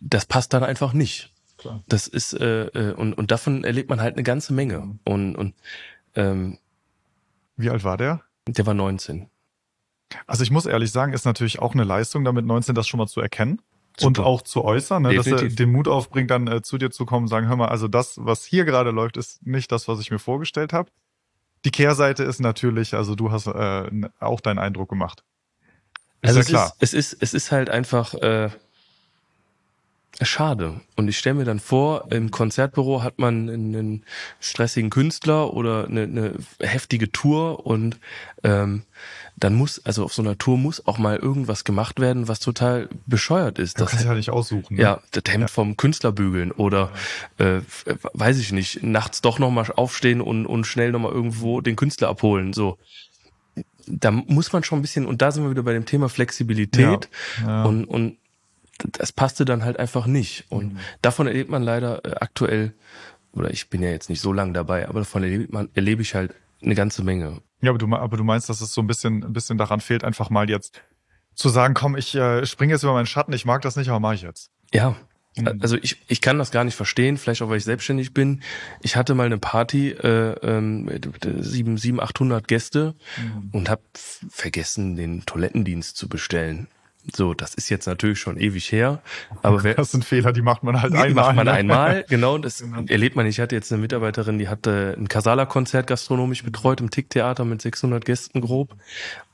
[0.01, 1.33] das passt dann einfach nicht.
[1.59, 1.83] Klar.
[1.89, 4.79] Das ist äh, äh, und und davon erlebt man halt eine ganze Menge.
[4.79, 5.01] Mhm.
[5.05, 5.55] Und und
[6.15, 6.59] ähm,
[7.57, 8.23] wie alt war der?
[8.47, 9.29] Der war 19.
[10.27, 13.09] Also ich muss ehrlich sagen, ist natürlich auch eine Leistung, damit 19 das schon mal
[13.09, 13.61] zu erkennen.
[14.01, 14.21] Super.
[14.21, 17.07] und auch zu äußern, ne, dass er den Mut aufbringt, dann äh, zu dir zu
[17.07, 20.01] kommen und sagen, hör mal, also das, was hier gerade läuft, ist nicht das, was
[20.01, 20.91] ich mir vorgestellt habe.
[21.65, 25.25] Die Kehrseite ist natürlich, also du hast äh, auch deinen Eindruck gemacht.
[26.23, 26.73] Ist also ja es klar.
[26.79, 28.51] Ist, es ist es ist halt einfach äh,
[30.21, 30.81] Schade.
[30.97, 34.05] Und ich stelle mir dann vor, im Konzertbüro hat man einen
[34.41, 38.01] stressigen Künstler oder eine, eine heftige Tour und
[38.43, 38.83] ähm,
[39.39, 42.89] dann muss, also auf so einer Tour muss auch mal irgendwas gemacht werden, was total
[43.07, 43.79] bescheuert ist.
[43.79, 44.77] Du das kannst ja nicht aussuchen.
[44.77, 44.83] Ne?
[44.83, 45.49] Ja, das Hemd ja.
[45.49, 46.91] vom Künstler bügeln oder
[47.39, 47.61] äh,
[48.15, 52.53] weiß ich nicht, nachts doch nochmal aufstehen und, und schnell nochmal irgendwo den Künstler abholen.
[52.53, 52.79] So.
[53.87, 57.09] Da muss man schon ein bisschen, und da sind wir wieder bei dem Thema Flexibilität
[57.41, 57.49] ja.
[57.49, 57.63] Ja.
[57.65, 58.17] und, und
[58.79, 60.47] das passte dann halt einfach nicht.
[60.49, 60.79] Und mhm.
[61.01, 62.75] davon erlebt man leider äh, aktuell
[63.33, 66.15] oder ich bin ja jetzt nicht so lange dabei, aber davon erlebe, man, erlebe ich
[66.15, 67.41] halt eine ganze Menge.
[67.61, 70.05] Ja, aber du, aber du meinst, dass es so ein bisschen, ein bisschen daran fehlt,
[70.05, 70.81] einfach mal jetzt
[71.35, 74.01] zu sagen, komm, ich äh, springe jetzt über meinen Schatten, ich mag das nicht, aber
[74.01, 74.51] mache ich jetzt.
[74.73, 74.97] Ja,
[75.37, 75.59] mhm.
[75.61, 78.43] also ich, ich kann das gar nicht verstehen, vielleicht auch, weil ich selbstständig bin.
[78.83, 80.91] Ich hatte mal eine Party, äh, ähm,
[81.41, 83.51] sieben, sieben, achthundert Gäste mhm.
[83.53, 86.69] und habe vergessen, den Toilettendienst zu bestellen.
[87.15, 89.01] So, das ist jetzt natürlich schon ewig her,
[89.43, 91.25] aber wer, das sind Fehler, die macht man halt die einmal.
[91.25, 91.53] Macht man ne?
[91.53, 92.37] einmal, genau.
[92.39, 92.83] Das genau.
[92.87, 93.27] erlebt man.
[93.27, 98.05] Ich hatte jetzt eine Mitarbeiterin, die hatte ein Casala-Konzert gastronomisch betreut im Tick-Theater mit 600
[98.05, 98.75] Gästen grob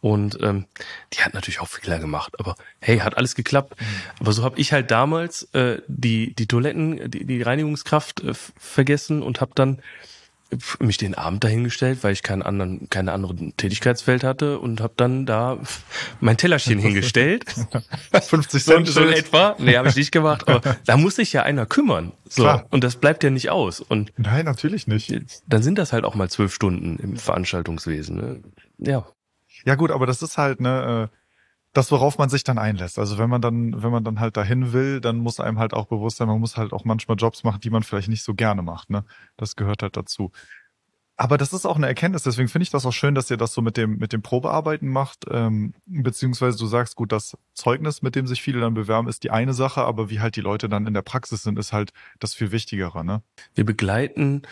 [0.01, 0.67] und ähm,
[1.13, 2.35] die hat natürlich auch Fehler gemacht.
[2.39, 3.75] Aber hey, hat alles geklappt.
[3.81, 3.85] Mhm.
[4.21, 9.23] Aber so habe ich halt damals äh, die die Toiletten, die, die Reinigungskraft äh, vergessen
[9.23, 9.81] und habe dann
[10.79, 15.27] mich den Abend dahingestellt, weil ich keinen anderen, keine anderen Tätigkeitsfeld hatte und habe dann
[15.27, 15.59] da
[16.21, 17.45] mein Tellerchen hingestellt.
[18.13, 19.57] 50 Cent so, so etwa.
[19.59, 20.49] Nee, habe ich nicht gemacht.
[20.49, 22.13] Aber da muss sich ja einer kümmern.
[22.29, 22.43] So.
[22.43, 22.67] Klar.
[22.71, 23.81] Und das bleibt ja nicht aus.
[23.81, 25.13] Und Nein, natürlich nicht.
[25.47, 28.17] Dann sind das halt auch mal zwölf Stunden im Veranstaltungswesen.
[28.17, 28.43] Ne?
[28.79, 29.07] Ja.
[29.65, 31.17] Ja gut, aber das ist halt, ne, äh
[31.75, 32.99] das, worauf man sich dann einlässt.
[32.99, 35.87] Also wenn man dann, wenn man dann halt dahin will, dann muss einem halt auch
[35.87, 38.63] bewusst sein, man muss halt auch manchmal Jobs machen, die man vielleicht nicht so gerne
[38.63, 38.91] macht.
[38.91, 39.05] Ne?
[39.37, 40.31] Das gehört halt dazu.
[41.17, 43.53] Aber das ist auch eine Erkenntnis, deswegen finde ich das auch schön, dass ihr das
[43.53, 48.17] so mit dem, mit dem Probearbeiten macht, ähm, beziehungsweise du sagst, gut, das Zeugnis, mit
[48.17, 50.89] dem sich viele dann bewerben, ist die eine Sache, aber wie halt die Leute dann
[50.89, 53.05] in der Praxis sind, ist halt das viel Wichtigere.
[53.05, 53.23] Ne?
[53.55, 54.43] Wir begleiten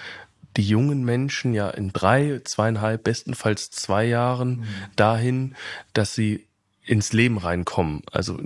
[0.57, 4.67] die jungen Menschen ja in drei, zweieinhalb, bestenfalls zwei Jahren mhm.
[4.95, 5.55] dahin,
[5.95, 6.47] dass sie
[6.85, 8.03] ins Leben reinkommen.
[8.11, 8.39] Also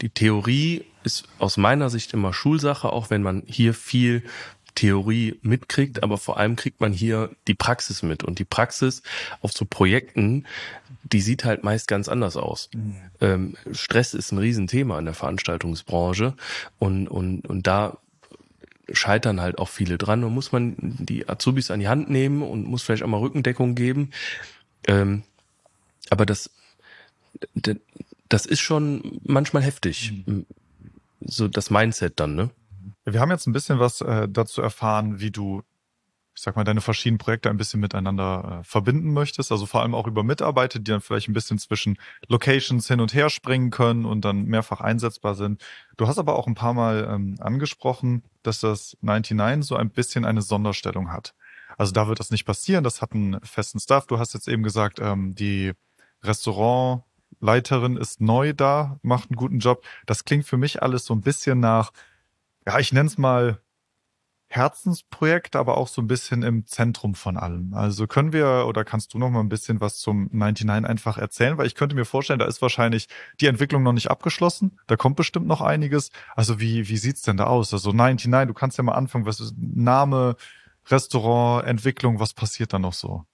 [0.00, 4.22] die Theorie ist aus meiner Sicht immer Schulsache, auch wenn man hier viel
[4.74, 8.22] Theorie mitkriegt, aber vor allem kriegt man hier die Praxis mit.
[8.22, 9.02] Und die Praxis
[9.40, 10.46] auf so Projekten,
[11.02, 12.70] die sieht halt meist ganz anders aus.
[12.74, 12.96] Mhm.
[13.20, 16.34] Ähm, Stress ist ein Riesenthema in der Veranstaltungsbranche
[16.78, 17.98] und, und, und da
[18.92, 20.24] scheitern halt auch viele dran.
[20.24, 23.74] Und muss man die Azubis an die Hand nehmen und muss vielleicht auch mal Rückendeckung
[23.74, 24.10] geben.
[24.86, 25.24] Ähm,
[26.10, 26.50] aber das
[28.28, 30.24] das ist schon manchmal heftig.
[30.26, 30.46] Mhm.
[31.20, 32.50] So das Mindset dann, ne?
[33.04, 35.62] Wir haben jetzt ein bisschen was äh, dazu erfahren, wie du,
[36.34, 39.52] ich sag mal, deine verschiedenen Projekte ein bisschen miteinander äh, verbinden möchtest.
[39.52, 41.98] Also vor allem auch über Mitarbeiter, die dann vielleicht ein bisschen zwischen
[42.28, 45.62] Locations hin und her springen können und dann mehrfach einsetzbar sind.
[45.96, 50.24] Du hast aber auch ein paar Mal ähm, angesprochen, dass das 99 so ein bisschen
[50.24, 51.34] eine Sonderstellung hat.
[51.76, 52.84] Also da wird das nicht passieren.
[52.84, 54.06] Das hat einen festen Staff.
[54.06, 55.72] Du hast jetzt eben gesagt, ähm, die
[56.22, 57.02] Restaurant
[57.40, 59.84] Leiterin ist neu da, macht einen guten Job.
[60.06, 61.92] Das klingt für mich alles so ein bisschen nach,
[62.66, 63.60] ja, ich nenne es mal
[64.52, 67.72] Herzensprojekt, aber auch so ein bisschen im Zentrum von allem.
[67.72, 71.56] Also können wir oder kannst du noch mal ein bisschen was zum 99 einfach erzählen?
[71.56, 73.06] Weil ich könnte mir vorstellen, da ist wahrscheinlich
[73.40, 74.76] die Entwicklung noch nicht abgeschlossen.
[74.88, 76.10] Da kommt bestimmt noch einiges.
[76.34, 77.72] Also wie, wie sieht's denn da aus?
[77.72, 79.24] Also 99, du kannst ja mal anfangen.
[79.24, 80.34] Was ist Name,
[80.88, 83.24] Restaurant, Entwicklung, was passiert da noch so?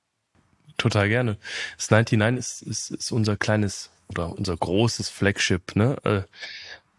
[0.77, 1.39] Total gerne.
[1.79, 5.77] Das 99 ist, ist, ist unser kleines oder unser großes Flagship.
[5.77, 5.97] Ne?
[6.05, 6.23] Äh,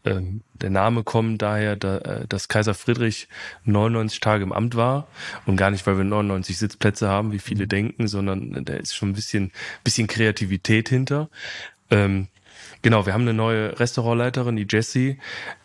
[0.10, 0.22] äh,
[0.54, 3.28] der Name kommt daher, da, äh, dass Kaiser Friedrich
[3.66, 5.08] 99 Tage im Amt war
[5.46, 7.70] und gar nicht, weil wir 99 Sitzplätze haben, wie viele mhm.
[7.70, 9.52] denken, sondern da ist schon ein bisschen,
[9.84, 11.30] bisschen Kreativität hinter.
[11.90, 12.28] Ähm,
[12.88, 15.18] Genau, wir haben eine neue Restaurantleiterin, die Jessie.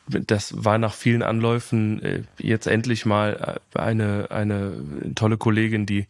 [0.09, 4.73] Das war nach vielen Anläufen äh, jetzt endlich mal äh, eine, eine
[5.15, 6.09] tolle Kollegin, die,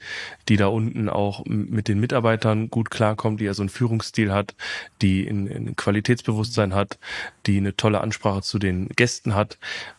[0.49, 4.55] die da unten auch mit den Mitarbeitern gut klarkommt, die ja so einen Führungsstil hat,
[5.03, 6.99] die ein, ein Qualitätsbewusstsein hat,
[7.45, 9.59] die eine tolle Ansprache zu den Gästen hat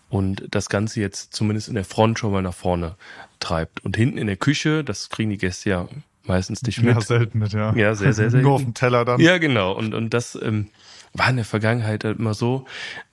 [0.09, 2.95] und das Ganze jetzt zumindest in der Front schon mal nach vorne
[3.39, 3.85] treibt.
[3.85, 5.87] Und hinten in der Küche, das kriegen die Gäste ja
[6.25, 6.95] meistens nicht mit.
[6.95, 7.71] Ja, selten mit, ja.
[7.75, 8.47] Ja, sehr, sehr selten.
[8.47, 9.19] Nur auf dem Teller dann.
[9.19, 9.73] Ja, genau.
[9.73, 10.69] Und, und das ähm,
[11.13, 12.65] war in der Vergangenheit halt immer so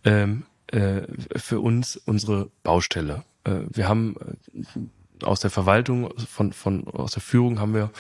[0.05, 1.03] ähm, äh,
[1.37, 3.25] für uns unsere Baustelle.
[3.45, 7.91] Äh, wir haben äh, aus der Verwaltung, von, von, aus der Führung haben wir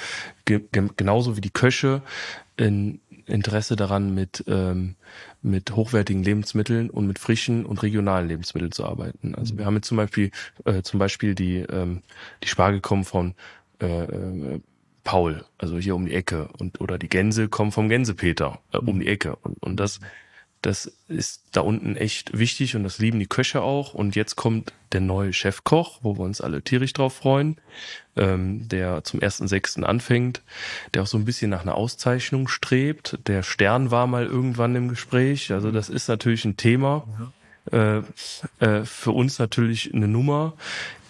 [0.46, 0.62] ge
[0.96, 2.02] genauso wie die Köche
[2.58, 4.96] ein Interesse daran, mit, ähm,
[5.42, 9.34] mit hochwertigen Lebensmitteln und mit frischen und regionalen Lebensmitteln zu arbeiten.
[9.34, 10.30] Also wir haben jetzt zum Beispiel,
[10.64, 12.02] äh, zum Beispiel die, ähm,
[12.42, 13.34] die Spargel kommen von
[13.80, 14.60] äh, äh
[15.10, 19.00] Paul, also hier um die Ecke und oder die Gänse kommen vom Gänsepeter äh, um
[19.00, 19.98] die Ecke und und das
[20.62, 24.72] das ist da unten echt wichtig und das lieben die Köche auch und jetzt kommt
[24.92, 27.56] der neue Chefkoch, wo wir uns alle tierisch drauf freuen,
[28.14, 30.42] ähm, der zum ersten sechsten anfängt,
[30.94, 33.18] der auch so ein bisschen nach einer Auszeichnung strebt.
[33.26, 37.04] Der Stern war mal irgendwann im Gespräch, also das ist natürlich ein Thema.
[37.18, 37.32] Ja
[37.72, 37.98] äh,
[38.58, 40.54] äh, für uns natürlich eine Nummer.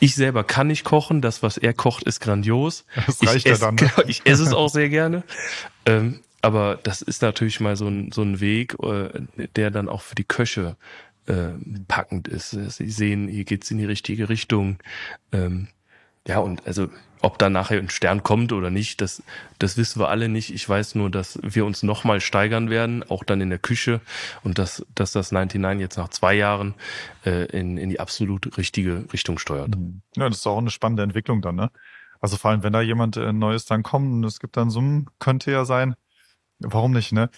[0.00, 1.20] Ich selber kann nicht kochen.
[1.20, 2.84] Das, was er kocht, ist grandios.
[3.06, 3.74] Das reicht ich esse, ja dann.
[3.76, 3.90] Ne?
[4.08, 5.22] Ich esse es auch sehr gerne.
[5.86, 9.10] Ähm, aber das ist natürlich mal so ein, so ein Weg, äh,
[9.56, 10.76] der dann auch für die Köche
[11.26, 11.50] äh,
[11.86, 12.50] packend ist.
[12.50, 14.78] Sie sehen, hier geht's in die richtige Richtung.
[15.32, 15.68] Ähm,
[16.26, 16.88] Ja, und also
[17.22, 19.22] ob da nachher ein Stern kommt oder nicht, das,
[19.58, 20.54] das wissen wir alle nicht.
[20.54, 24.00] Ich weiß nur, dass wir uns nochmal steigern werden, auch dann in der Küche
[24.42, 26.74] und dass, dass das 99 jetzt nach zwei Jahren
[27.24, 29.76] äh, in, in die absolut richtige Richtung steuert.
[29.76, 30.02] Mhm.
[30.16, 31.70] Ja, das ist auch eine spannende Entwicklung dann, ne?
[32.22, 35.06] Also vor allem, wenn da jemand äh, Neues dann kommt und es gibt dann ein,
[35.18, 35.94] könnte ja sein,
[36.58, 37.30] warum nicht, ne?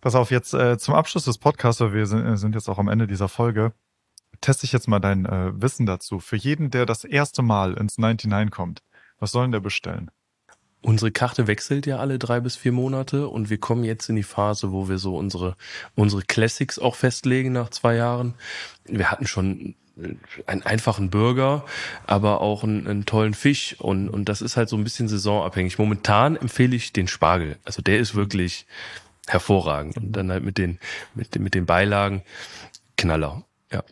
[0.00, 2.78] Pass auf, jetzt äh, zum Abschluss des Podcasts, weil wir sind, äh, sind jetzt auch
[2.78, 3.74] am Ende dieser Folge,
[4.40, 6.20] teste ich jetzt mal dein äh, Wissen dazu.
[6.20, 8.82] Für jeden, der das erste Mal ins 99 kommt,
[9.18, 10.10] was sollen der bestellen?
[10.82, 14.22] Unsere Karte wechselt ja alle drei bis vier Monate und wir kommen jetzt in die
[14.22, 15.56] Phase, wo wir so unsere,
[15.94, 18.34] unsere Classics auch festlegen nach zwei Jahren.
[18.86, 19.74] Wir hatten schon
[20.46, 21.64] einen einfachen Burger,
[22.06, 25.78] aber auch einen, einen, tollen Fisch und, und das ist halt so ein bisschen saisonabhängig.
[25.78, 27.58] Momentan empfehle ich den Spargel.
[27.64, 28.66] Also der ist wirklich
[29.26, 30.78] hervorragend und dann halt mit den,
[31.14, 32.22] mit, mit den Beilagen
[32.96, 33.44] Knaller.
[33.70, 33.84] Ja.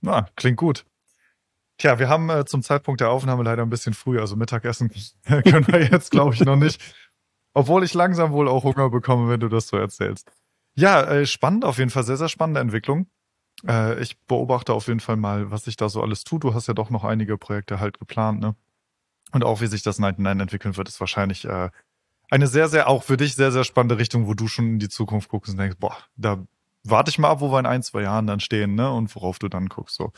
[0.00, 0.84] Na, klingt gut.
[1.78, 4.90] Tja, wir haben äh, zum Zeitpunkt der Aufnahme leider ein bisschen früh, also Mittagessen
[5.24, 6.82] können wir jetzt, glaube ich, noch nicht.
[7.54, 10.30] Obwohl ich langsam wohl auch Hunger bekomme, wenn du das so erzählst.
[10.76, 13.08] Ja, äh, spannend auf jeden Fall, sehr, sehr spannende Entwicklung.
[13.66, 16.44] Äh, ich beobachte auf jeden Fall mal, was sich da so alles tut.
[16.44, 18.54] Du hast ja doch noch einige Projekte halt geplant, ne?
[19.32, 21.70] Und auch wie sich das 99 entwickeln wird, ist wahrscheinlich äh,
[22.30, 24.88] eine sehr, sehr, auch für dich sehr, sehr spannende Richtung, wo du schon in die
[24.88, 26.44] Zukunft guckst und denkst, boah, da
[26.90, 28.90] warte ich mal ab, wo wir in ein, zwei Jahren dann stehen, ne?
[28.90, 29.96] Und worauf du dann guckst.
[29.96, 30.12] So.